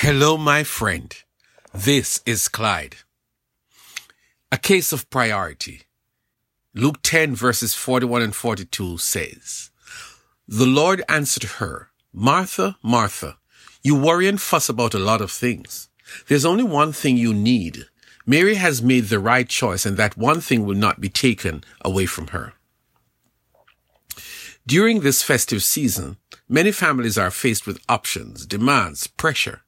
Hello, 0.00 0.36
my 0.36 0.62
friend. 0.62 1.12
This 1.74 2.20
is 2.24 2.46
Clyde. 2.46 2.98
A 4.52 4.56
case 4.56 4.92
of 4.92 5.10
priority. 5.10 5.82
Luke 6.72 7.00
10 7.02 7.34
verses 7.34 7.74
41 7.74 8.22
and 8.22 8.32
42 8.32 8.98
says, 8.98 9.70
The 10.46 10.66
Lord 10.66 11.02
answered 11.08 11.58
her, 11.58 11.88
Martha, 12.12 12.76
Martha, 12.80 13.38
you 13.82 13.96
worry 13.96 14.28
and 14.28 14.40
fuss 14.40 14.68
about 14.68 14.94
a 14.94 15.00
lot 15.00 15.20
of 15.20 15.32
things. 15.32 15.88
There's 16.28 16.44
only 16.44 16.62
one 16.62 16.92
thing 16.92 17.16
you 17.16 17.34
need. 17.34 17.86
Mary 18.24 18.54
has 18.54 18.80
made 18.80 19.06
the 19.06 19.18
right 19.18 19.48
choice 19.48 19.84
and 19.84 19.96
that 19.96 20.16
one 20.16 20.40
thing 20.40 20.64
will 20.64 20.76
not 20.76 21.00
be 21.00 21.08
taken 21.08 21.64
away 21.84 22.06
from 22.06 22.28
her. 22.28 22.52
During 24.64 25.00
this 25.00 25.24
festive 25.24 25.64
season, 25.64 26.18
many 26.48 26.70
families 26.70 27.18
are 27.18 27.32
faced 27.32 27.66
with 27.66 27.82
options, 27.88 28.46
demands, 28.46 29.08
pressure. 29.08 29.64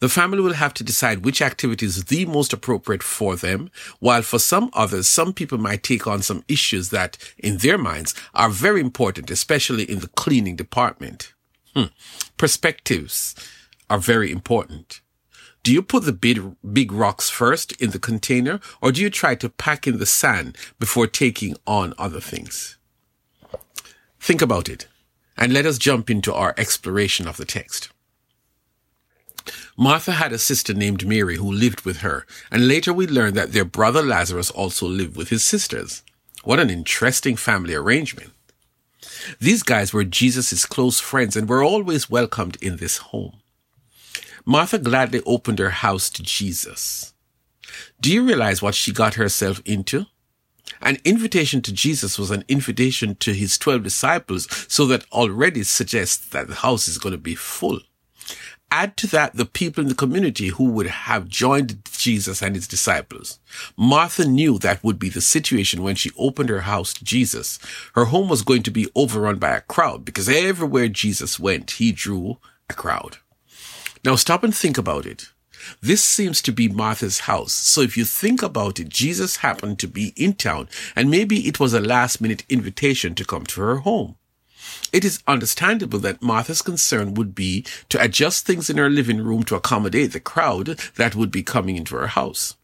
The 0.00 0.08
family 0.08 0.40
will 0.40 0.54
have 0.54 0.74
to 0.74 0.84
decide 0.84 1.24
which 1.24 1.42
activity 1.42 1.86
is 1.86 2.04
the 2.04 2.24
most 2.26 2.52
appropriate 2.52 3.02
for 3.02 3.36
them, 3.36 3.70
while 4.00 4.22
for 4.22 4.38
some 4.38 4.70
others, 4.72 5.08
some 5.08 5.32
people 5.32 5.58
might 5.58 5.82
take 5.82 6.06
on 6.06 6.22
some 6.22 6.44
issues 6.48 6.90
that, 6.90 7.18
in 7.38 7.58
their 7.58 7.78
minds, 7.78 8.14
are 8.34 8.50
very 8.50 8.80
important, 8.80 9.30
especially 9.30 9.84
in 9.84 10.00
the 10.00 10.08
cleaning 10.08 10.56
department. 10.56 11.32
Hmm. 11.74 11.86
Perspectives 12.36 13.34
are 13.90 13.98
very 13.98 14.30
important. 14.30 15.00
Do 15.62 15.72
you 15.72 15.82
put 15.82 16.04
the 16.04 16.12
big, 16.12 16.40
big 16.72 16.92
rocks 16.92 17.28
first 17.28 17.72
in 17.80 17.90
the 17.90 17.98
container, 17.98 18.60
or 18.80 18.92
do 18.92 19.02
you 19.02 19.10
try 19.10 19.34
to 19.34 19.48
pack 19.48 19.86
in 19.86 19.98
the 19.98 20.06
sand 20.06 20.56
before 20.78 21.06
taking 21.06 21.56
on 21.66 21.94
other 21.98 22.20
things? 22.20 22.76
Think 24.20 24.40
about 24.40 24.68
it, 24.68 24.86
and 25.36 25.52
let 25.52 25.66
us 25.66 25.78
jump 25.78 26.10
into 26.10 26.32
our 26.32 26.54
exploration 26.56 27.28
of 27.28 27.36
the 27.36 27.44
text. 27.44 27.90
Martha 29.80 30.10
had 30.10 30.32
a 30.32 30.38
sister 30.38 30.74
named 30.74 31.06
Mary 31.06 31.36
who 31.36 31.52
lived 31.52 31.82
with 31.82 31.98
her, 31.98 32.26
and 32.50 32.66
later 32.66 32.92
we 32.92 33.06
learned 33.06 33.36
that 33.36 33.52
their 33.52 33.64
brother 33.64 34.02
Lazarus 34.02 34.50
also 34.50 34.88
lived 34.88 35.16
with 35.16 35.28
his 35.28 35.44
sisters. 35.44 36.02
What 36.42 36.58
an 36.58 36.68
interesting 36.68 37.36
family 37.36 37.76
arrangement. 37.76 38.32
These 39.40 39.62
guys 39.62 39.92
were 39.92 40.02
Jesus' 40.02 40.66
close 40.66 40.98
friends 40.98 41.36
and 41.36 41.48
were 41.48 41.62
always 41.62 42.10
welcomed 42.10 42.56
in 42.60 42.78
this 42.78 42.96
home. 42.96 43.36
Martha 44.44 44.80
gladly 44.80 45.22
opened 45.24 45.60
her 45.60 45.70
house 45.70 46.10
to 46.10 46.24
Jesus. 46.24 47.14
Do 48.00 48.12
you 48.12 48.26
realize 48.26 48.60
what 48.60 48.74
she 48.74 48.92
got 48.92 49.14
herself 49.14 49.62
into? 49.64 50.06
An 50.82 50.98
invitation 51.04 51.62
to 51.62 51.72
Jesus 51.72 52.18
was 52.18 52.32
an 52.32 52.44
invitation 52.48 53.14
to 53.16 53.32
his 53.32 53.56
12 53.56 53.84
disciples, 53.84 54.48
so 54.66 54.86
that 54.86 55.06
already 55.12 55.62
suggests 55.62 56.28
that 56.30 56.48
the 56.48 56.56
house 56.56 56.88
is 56.88 56.98
going 56.98 57.12
to 57.12 57.18
be 57.18 57.36
full. 57.36 57.78
Add 58.70 58.98
to 58.98 59.06
that 59.08 59.34
the 59.34 59.46
people 59.46 59.82
in 59.82 59.88
the 59.88 59.94
community 59.94 60.48
who 60.48 60.64
would 60.64 60.86
have 60.86 61.26
joined 61.26 61.82
Jesus 61.90 62.42
and 62.42 62.54
his 62.54 62.68
disciples. 62.68 63.38
Martha 63.78 64.26
knew 64.26 64.58
that 64.58 64.84
would 64.84 64.98
be 64.98 65.08
the 65.08 65.22
situation 65.22 65.82
when 65.82 65.94
she 65.94 66.10
opened 66.18 66.50
her 66.50 66.60
house 66.62 66.92
to 66.94 67.04
Jesus. 67.04 67.58
Her 67.94 68.06
home 68.06 68.28
was 68.28 68.42
going 68.42 68.62
to 68.64 68.70
be 68.70 68.88
overrun 68.94 69.38
by 69.38 69.56
a 69.56 69.62
crowd 69.62 70.04
because 70.04 70.28
everywhere 70.28 70.88
Jesus 70.88 71.40
went, 71.40 71.72
he 71.72 71.92
drew 71.92 72.36
a 72.68 72.74
crowd. 72.74 73.16
Now 74.04 74.16
stop 74.16 74.44
and 74.44 74.54
think 74.54 74.76
about 74.76 75.06
it. 75.06 75.30
This 75.80 76.04
seems 76.04 76.42
to 76.42 76.52
be 76.52 76.68
Martha's 76.68 77.20
house. 77.20 77.54
So 77.54 77.80
if 77.80 77.96
you 77.96 78.04
think 78.04 78.42
about 78.42 78.78
it, 78.78 78.90
Jesus 78.90 79.38
happened 79.38 79.78
to 79.78 79.88
be 79.88 80.12
in 80.14 80.34
town 80.34 80.68
and 80.94 81.10
maybe 81.10 81.48
it 81.48 81.58
was 81.58 81.72
a 81.72 81.80
last 81.80 82.20
minute 82.20 82.44
invitation 82.50 83.14
to 83.14 83.24
come 83.24 83.46
to 83.46 83.62
her 83.62 83.76
home. 83.76 84.16
It 84.92 85.04
is 85.04 85.22
understandable 85.26 85.98
that 86.00 86.22
Martha's 86.22 86.62
concern 86.62 87.14
would 87.14 87.34
be 87.34 87.64
to 87.88 88.02
adjust 88.02 88.46
things 88.46 88.70
in 88.70 88.78
her 88.78 88.90
living 88.90 89.22
room 89.22 89.42
to 89.44 89.56
accommodate 89.56 90.12
the 90.12 90.20
crowd 90.20 90.78
that 90.96 91.14
would 91.14 91.30
be 91.30 91.42
coming 91.42 91.76
into 91.76 91.96
her 91.96 92.08
house. 92.08 92.56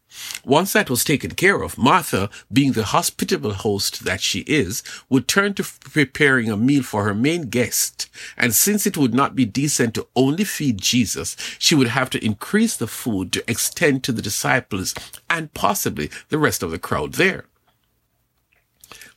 Once 0.45 0.73
that 0.73 0.89
was 0.89 1.03
taken 1.03 1.31
care 1.31 1.61
of, 1.61 1.77
Martha, 1.77 2.29
being 2.51 2.71
the 2.71 2.85
hospitable 2.85 3.53
host 3.53 4.05
that 4.05 4.21
she 4.21 4.39
is, 4.41 4.81
would 5.09 5.27
turn 5.27 5.53
to 5.53 5.63
preparing 5.63 6.49
a 6.49 6.57
meal 6.57 6.83
for 6.83 7.03
her 7.03 7.13
main 7.13 7.49
guest. 7.49 8.09
And 8.37 8.53
since 8.53 8.85
it 8.87 8.97
would 8.97 9.13
not 9.13 9.35
be 9.35 9.45
decent 9.45 9.93
to 9.95 10.07
only 10.15 10.43
feed 10.43 10.79
Jesus, 10.79 11.35
she 11.59 11.75
would 11.75 11.89
have 11.89 12.09
to 12.11 12.23
increase 12.23 12.77
the 12.77 12.87
food 12.87 13.33
to 13.33 13.49
extend 13.49 14.03
to 14.03 14.11
the 14.11 14.21
disciples 14.21 14.93
and 15.29 15.53
possibly 15.53 16.09
the 16.29 16.37
rest 16.37 16.63
of 16.63 16.71
the 16.71 16.79
crowd 16.79 17.13
there. 17.13 17.45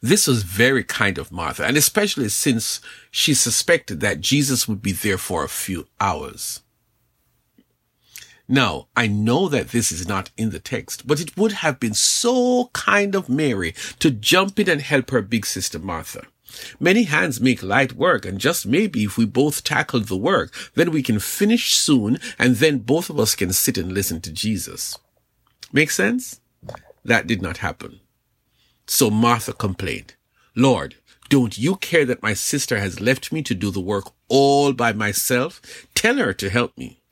This 0.01 0.27
was 0.27 0.45
very 0.45 0.85
kind 0.85 1.19
of 1.19 1.33
Martha, 1.33 1.65
and 1.65 1.77
especially 1.77 2.29
since 2.29 2.81
she 3.11 3.35
suspected 3.35 4.01
that 4.01 4.21
Jesus 4.21 4.69
would 4.69 4.81
be 4.81 4.93
there 4.93 5.19
for 5.19 5.43
a 5.43 5.49
few 5.49 5.89
hours. 6.01 6.61
Now, 8.47 8.89
I 8.97 9.09
know 9.09 9.49
that 9.49 9.71
this 9.71 9.93
is 9.93 10.09
not 10.09 10.31
in 10.37 10.51
the 10.51 10.61
text, 10.61 11.07
but 11.07 11.21
it 11.21 11.37
would 11.37 11.53
have 11.53 11.79
been 11.79 11.95
so 11.95 12.71
kind 12.73 13.15
of 13.15 13.29
Mary 13.29 13.75
to 13.99 14.11
jump 14.11 14.59
in 14.59 14.71
and 14.71 14.81
help 14.81 15.11
her 15.11 15.21
big 15.21 15.45
sister 15.45 15.79
Martha. 15.79 16.23
Many 16.81 17.03
hands 17.03 17.43
make 17.43 17.63
light 17.63 17.93
work, 17.93 18.25
and 18.25 18.39
just 18.39 18.67
maybe 18.67 19.05
if 19.05 19.19
we 19.19 19.27
both 19.27 19.65
tackle 19.65 20.01
the 20.01 20.17
work, 20.17 20.55
then 20.75 20.91
we 20.91 21.03
can 21.03 21.19
finish 21.19 21.75
soon, 21.75 22.19
and 22.39 22.57
then 22.57 22.79
both 22.79 23.11
of 23.11 23.21
us 23.21 23.35
can 23.35 23.53
sit 23.53 23.77
and 23.77 23.93
listen 23.93 24.21
to 24.23 24.33
Jesus. 24.33 24.99
Make 25.73 25.91
sense? 25.91 26.41
That 27.05 27.27
did 27.27 27.43
not 27.43 27.59
happen. 27.59 28.01
So 28.89 29.11
Martha 29.11 29.53
complained, 29.53 30.15
Lord, 30.57 30.97
don't 31.29 31.59
you 31.59 31.77
care 31.77 32.07
that 32.07 32.23
my 32.23 32.33
sister 32.33 32.79
has 32.79 33.03
left 33.03 33.31
me 33.31 33.43
to 33.43 33.55
do 33.55 33.71
the 33.71 33.81
work 33.81 34.13
all 34.29 34.73
by 34.73 34.95
myself? 34.95 35.61
Tell 35.95 36.17
her 36.17 36.33
to 36.33 36.49
help 36.49 36.77
me. 36.79 37.03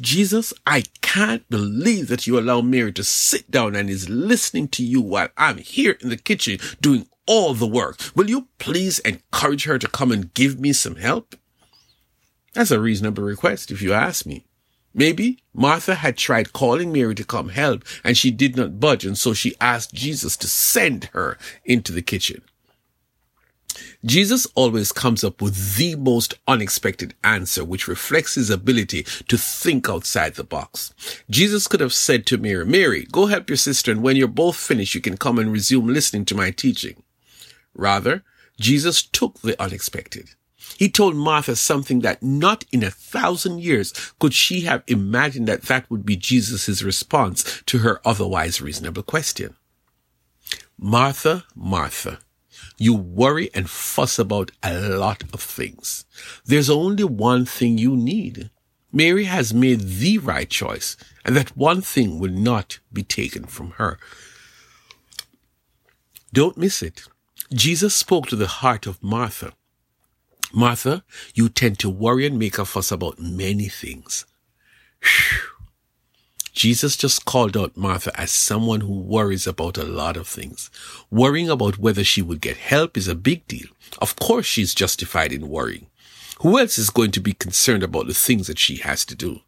Jesus, 0.00 0.54
I 0.66 0.84
can't 1.02 1.48
believe 1.50 2.08
that 2.08 2.26
you 2.26 2.38
allow 2.38 2.62
Mary 2.62 2.92
to 2.94 3.04
sit 3.04 3.50
down 3.50 3.76
and 3.76 3.90
is 3.90 4.08
listening 4.08 4.68
to 4.68 4.82
you 4.82 5.02
while 5.02 5.28
I'm 5.36 5.58
here 5.58 5.98
in 6.00 6.08
the 6.08 6.16
kitchen 6.16 6.58
doing 6.80 7.06
all 7.26 7.52
the 7.52 7.66
work. 7.66 8.00
Will 8.16 8.30
you 8.30 8.48
please 8.58 9.00
encourage 9.00 9.64
her 9.64 9.78
to 9.78 9.86
come 9.86 10.10
and 10.10 10.32
give 10.32 10.58
me 10.58 10.72
some 10.72 10.96
help? 10.96 11.36
That's 12.54 12.70
a 12.70 12.80
reasonable 12.80 13.22
request 13.22 13.70
if 13.70 13.82
you 13.82 13.92
ask 13.92 14.24
me. 14.24 14.46
Maybe 14.92 15.38
Martha 15.54 15.94
had 15.94 16.16
tried 16.16 16.52
calling 16.52 16.92
Mary 16.92 17.14
to 17.14 17.24
come 17.24 17.50
help 17.50 17.84
and 18.02 18.16
she 18.16 18.30
did 18.30 18.56
not 18.56 18.80
budge 18.80 19.04
and 19.04 19.16
so 19.16 19.32
she 19.32 19.54
asked 19.60 19.94
Jesus 19.94 20.36
to 20.38 20.48
send 20.48 21.04
her 21.12 21.38
into 21.64 21.92
the 21.92 22.02
kitchen. 22.02 22.42
Jesus 24.04 24.46
always 24.54 24.92
comes 24.92 25.22
up 25.22 25.40
with 25.40 25.76
the 25.76 25.94
most 25.94 26.34
unexpected 26.48 27.14
answer, 27.22 27.64
which 27.64 27.86
reflects 27.86 28.34
his 28.34 28.50
ability 28.50 29.04
to 29.28 29.38
think 29.38 29.88
outside 29.88 30.34
the 30.34 30.44
box. 30.44 30.92
Jesus 31.28 31.68
could 31.68 31.80
have 31.80 31.92
said 31.92 32.26
to 32.26 32.38
Mary, 32.38 32.64
Mary, 32.66 33.06
go 33.12 33.26
help 33.26 33.48
your 33.48 33.56
sister 33.56 33.92
and 33.92 34.02
when 34.02 34.16
you're 34.16 34.28
both 34.28 34.56
finished, 34.56 34.94
you 34.94 35.00
can 35.00 35.16
come 35.16 35.38
and 35.38 35.52
resume 35.52 35.86
listening 35.86 36.24
to 36.26 36.34
my 36.34 36.50
teaching. 36.50 37.02
Rather, 37.74 38.24
Jesus 38.58 39.02
took 39.02 39.40
the 39.40 39.60
unexpected. 39.62 40.30
He 40.78 40.88
told 40.88 41.14
Martha 41.16 41.56
something 41.56 42.00
that 42.00 42.22
not 42.22 42.64
in 42.72 42.82
a 42.82 42.90
thousand 42.90 43.60
years 43.60 43.92
could 44.18 44.34
she 44.34 44.62
have 44.62 44.82
imagined 44.86 45.48
that 45.48 45.62
that 45.62 45.90
would 45.90 46.04
be 46.04 46.16
Jesus' 46.16 46.82
response 46.82 47.62
to 47.66 47.78
her 47.78 48.00
otherwise 48.04 48.60
reasonable 48.60 49.02
question. 49.02 49.56
Martha, 50.78 51.44
Martha, 51.54 52.18
you 52.78 52.94
worry 52.94 53.50
and 53.54 53.68
fuss 53.68 54.18
about 54.18 54.50
a 54.62 54.78
lot 54.80 55.22
of 55.34 55.40
things. 55.40 56.06
There's 56.44 56.70
only 56.70 57.04
one 57.04 57.44
thing 57.44 57.76
you 57.76 57.96
need. 57.96 58.50
Mary 58.92 59.24
has 59.24 59.54
made 59.54 59.80
the 59.80 60.18
right 60.18 60.48
choice, 60.48 60.96
and 61.24 61.36
that 61.36 61.56
one 61.56 61.80
thing 61.80 62.18
will 62.18 62.32
not 62.32 62.78
be 62.92 63.02
taken 63.02 63.44
from 63.44 63.72
her. 63.72 63.98
Don't 66.32 66.56
miss 66.56 66.82
it. 66.82 67.02
Jesus 67.52 67.94
spoke 67.94 68.26
to 68.28 68.36
the 68.36 68.46
heart 68.46 68.86
of 68.86 69.02
Martha. 69.02 69.52
Martha, 70.52 71.04
you 71.34 71.48
tend 71.48 71.78
to 71.78 71.88
worry 71.88 72.26
and 72.26 72.38
make 72.38 72.58
a 72.58 72.64
fuss 72.64 72.90
about 72.90 73.18
many 73.18 73.68
things. 73.68 74.26
Jesus 76.52 76.96
just 76.96 77.24
called 77.24 77.56
out 77.56 77.76
Martha 77.76 78.12
as 78.20 78.30
someone 78.30 78.80
who 78.80 79.00
worries 79.00 79.46
about 79.46 79.78
a 79.78 79.84
lot 79.84 80.16
of 80.16 80.26
things. 80.26 80.70
Worrying 81.10 81.48
about 81.48 81.78
whether 81.78 82.04
she 82.04 82.20
would 82.20 82.40
get 82.40 82.56
help 82.56 82.96
is 82.96 83.08
a 83.08 83.14
big 83.14 83.46
deal. 83.46 83.68
Of 83.98 84.16
course 84.16 84.46
she's 84.46 84.74
justified 84.74 85.32
in 85.32 85.48
worrying. 85.48 85.86
Who 86.40 86.58
else 86.58 86.78
is 86.78 86.90
going 86.90 87.12
to 87.12 87.20
be 87.20 87.32
concerned 87.32 87.82
about 87.82 88.08
the 88.08 88.14
things 88.14 88.46
that 88.48 88.58
she 88.58 88.76
has 88.76 89.04
to 89.06 89.14
do? 89.14 89.40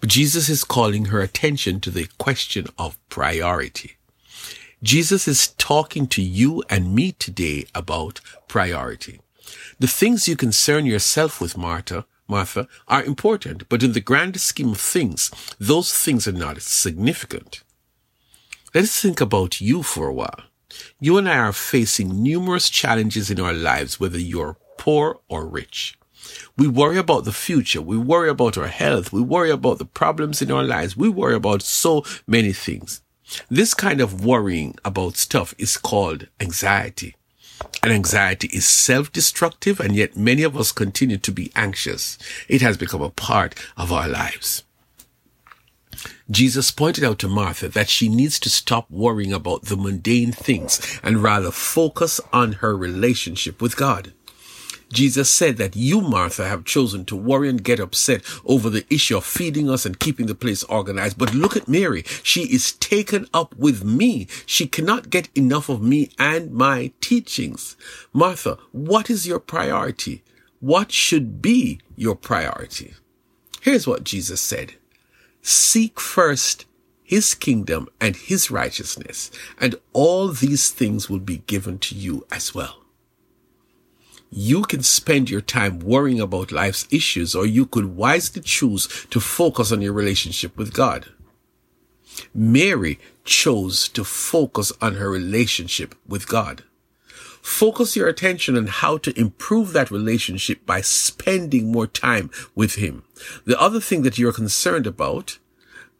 But 0.00 0.10
Jesus 0.10 0.48
is 0.48 0.64
calling 0.64 1.06
her 1.06 1.20
attention 1.20 1.80
to 1.80 1.90
the 1.90 2.08
question 2.18 2.66
of 2.78 2.98
priority. 3.08 3.96
Jesus 4.82 5.26
is 5.26 5.48
talking 5.48 6.06
to 6.08 6.20
you 6.20 6.62
and 6.68 6.94
me 6.94 7.12
today 7.12 7.66
about 7.74 8.20
priority. 8.48 9.20
The 9.78 9.86
things 9.86 10.28
you 10.28 10.36
concern 10.36 10.86
yourself 10.86 11.40
with, 11.40 11.56
Martha, 11.56 12.06
Martha, 12.28 12.68
are 12.88 13.04
important, 13.04 13.68
but 13.68 13.82
in 13.82 13.92
the 13.92 14.00
grand 14.00 14.40
scheme 14.40 14.70
of 14.70 14.80
things, 14.80 15.30
those 15.58 15.92
things 15.92 16.26
are 16.26 16.32
not 16.32 16.62
significant. 16.62 17.62
Let's 18.74 19.00
think 19.00 19.20
about 19.20 19.60
you 19.60 19.82
for 19.82 20.08
a 20.08 20.14
while. 20.14 20.42
You 20.98 21.18
and 21.18 21.28
I 21.28 21.38
are 21.38 21.52
facing 21.52 22.22
numerous 22.22 22.70
challenges 22.70 23.30
in 23.30 23.38
our 23.40 23.52
lives, 23.52 24.00
whether 24.00 24.18
you're 24.18 24.56
poor 24.78 25.20
or 25.28 25.46
rich. 25.46 25.98
We 26.56 26.68
worry 26.68 26.96
about 26.96 27.24
the 27.24 27.32
future. 27.32 27.82
We 27.82 27.98
worry 27.98 28.30
about 28.30 28.56
our 28.56 28.68
health. 28.68 29.12
We 29.12 29.20
worry 29.20 29.50
about 29.50 29.78
the 29.78 29.84
problems 29.84 30.40
in 30.40 30.50
our 30.50 30.64
lives. 30.64 30.96
We 30.96 31.08
worry 31.08 31.34
about 31.34 31.62
so 31.62 32.04
many 32.26 32.52
things. 32.52 33.02
This 33.50 33.74
kind 33.74 34.00
of 34.00 34.24
worrying 34.24 34.76
about 34.84 35.16
stuff 35.16 35.54
is 35.58 35.76
called 35.76 36.28
anxiety. 36.40 37.16
And 37.82 37.92
anxiety 37.92 38.48
is 38.48 38.66
self-destructive 38.66 39.78
and 39.80 39.94
yet 39.94 40.16
many 40.16 40.42
of 40.42 40.56
us 40.56 40.72
continue 40.72 41.18
to 41.18 41.32
be 41.32 41.52
anxious. 41.54 42.18
It 42.48 42.62
has 42.62 42.76
become 42.76 43.02
a 43.02 43.10
part 43.10 43.54
of 43.76 43.92
our 43.92 44.08
lives. 44.08 44.62
Jesus 46.30 46.70
pointed 46.70 47.04
out 47.04 47.18
to 47.20 47.28
Martha 47.28 47.68
that 47.68 47.88
she 47.88 48.08
needs 48.08 48.40
to 48.40 48.50
stop 48.50 48.90
worrying 48.90 49.32
about 49.32 49.66
the 49.66 49.76
mundane 49.76 50.32
things 50.32 51.00
and 51.02 51.22
rather 51.22 51.50
focus 51.50 52.20
on 52.32 52.52
her 52.54 52.76
relationship 52.76 53.60
with 53.60 53.76
God. 53.76 54.12
Jesus 54.94 55.28
said 55.30 55.56
that 55.56 55.76
you, 55.76 56.00
Martha, 56.00 56.48
have 56.48 56.64
chosen 56.64 57.04
to 57.06 57.16
worry 57.16 57.48
and 57.48 57.62
get 57.62 57.80
upset 57.80 58.22
over 58.44 58.70
the 58.70 58.86
issue 58.88 59.16
of 59.16 59.24
feeding 59.24 59.68
us 59.68 59.84
and 59.84 59.98
keeping 59.98 60.26
the 60.26 60.34
place 60.34 60.62
organized. 60.64 61.18
But 61.18 61.34
look 61.34 61.56
at 61.56 61.68
Mary. 61.68 62.04
She 62.22 62.42
is 62.42 62.72
taken 62.72 63.26
up 63.34 63.54
with 63.56 63.84
me. 63.84 64.28
She 64.46 64.66
cannot 64.66 65.10
get 65.10 65.28
enough 65.34 65.68
of 65.68 65.82
me 65.82 66.10
and 66.18 66.52
my 66.52 66.92
teachings. 67.00 67.76
Martha, 68.12 68.58
what 68.72 69.10
is 69.10 69.26
your 69.26 69.40
priority? 69.40 70.22
What 70.60 70.92
should 70.92 71.42
be 71.42 71.80
your 71.96 72.14
priority? 72.14 72.94
Here's 73.60 73.86
what 73.86 74.04
Jesus 74.04 74.40
said. 74.40 74.74
Seek 75.42 75.98
first 75.98 76.66
his 77.02 77.34
kingdom 77.34 77.88
and 78.00 78.16
his 78.16 78.50
righteousness, 78.50 79.30
and 79.58 79.74
all 79.92 80.28
these 80.28 80.70
things 80.70 81.10
will 81.10 81.18
be 81.18 81.38
given 81.46 81.78
to 81.78 81.94
you 81.94 82.26
as 82.32 82.54
well. 82.54 82.83
You 84.36 84.62
can 84.62 84.82
spend 84.82 85.30
your 85.30 85.40
time 85.40 85.78
worrying 85.78 86.20
about 86.20 86.50
life's 86.50 86.88
issues, 86.90 87.36
or 87.36 87.46
you 87.46 87.66
could 87.66 87.94
wisely 87.94 88.42
choose 88.42 89.06
to 89.10 89.20
focus 89.20 89.70
on 89.70 89.80
your 89.80 89.92
relationship 89.92 90.56
with 90.56 90.74
God. 90.74 91.06
Mary 92.34 92.98
chose 93.24 93.88
to 93.90 94.02
focus 94.02 94.72
on 94.80 94.96
her 94.96 95.08
relationship 95.08 95.94
with 96.04 96.26
God. 96.26 96.64
Focus 97.42 97.94
your 97.94 98.08
attention 98.08 98.56
on 98.56 98.66
how 98.66 98.98
to 98.98 99.16
improve 99.16 99.72
that 99.72 99.92
relationship 99.92 100.66
by 100.66 100.80
spending 100.80 101.70
more 101.70 101.86
time 101.86 102.28
with 102.56 102.74
Him. 102.74 103.04
The 103.44 103.60
other 103.60 103.78
thing 103.78 104.02
that 104.02 104.18
you're 104.18 104.32
concerned 104.32 104.88
about, 104.88 105.38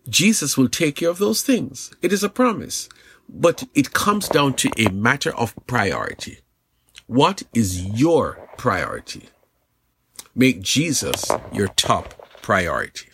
Jesus 0.09 0.57
will 0.57 0.69
take 0.69 0.97
care 0.97 1.11
of 1.11 1.19
those 1.19 1.43
things. 1.43 1.93
It 2.03 2.13
is 2.13 2.25
a 2.25 2.29
promise, 2.29 2.89
but 3.29 3.63
it 3.75 3.93
comes 3.93 4.29
down 4.29 4.55
to 4.55 4.71
a 4.77 4.91
matter 4.91 5.33
of 5.37 5.55
priority. 5.69 6.41
What 7.07 7.43
is 7.53 7.85
your 7.85 8.49
priority? 8.57 9.29
Make 10.35 10.63
Jesus 10.63 11.31
your 11.53 11.69
top 11.69 12.15
priority. 12.41 13.09